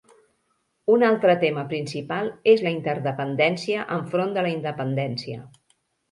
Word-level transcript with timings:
Un 0.91 1.03
altre 1.07 1.33
tema 1.41 1.65
principal 1.73 2.31
és 2.53 2.63
la 2.67 2.71
interdependència 2.75 3.83
enfront 3.97 4.33
de 4.39 4.45
la 4.47 4.55
independència. 4.55 5.45